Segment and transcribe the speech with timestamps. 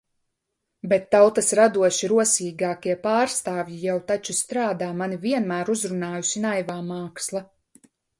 [0.91, 4.87] Bet tautas radoši rosīgākie pārstāvji jau taču strādā!
[5.03, 7.43] Mani vienmēr uzrunājusi naivā māksla.